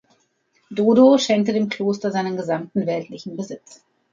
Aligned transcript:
Dodo 0.71 1.19
schenkte 1.19 1.53
dem 1.53 1.69
Kloster 1.69 2.09
seinen 2.11 2.35
gesamten 2.35 2.87
weltlichen 2.87 3.37
Besitz. 3.37 3.83